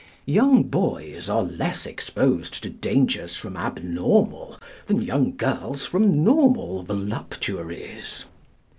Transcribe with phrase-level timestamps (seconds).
[0.25, 8.25] Young boys are less exposed to dangers from abnormal than young girls from normal voluptuaries.